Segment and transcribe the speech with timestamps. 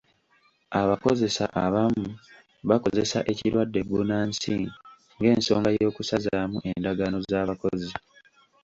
[0.81, 2.07] Abakozesa abamu
[2.69, 4.53] bakozesa ekirwadde bbunansi
[5.19, 7.91] ng'ensonga y'okusazaamu endagaano z'abakozi.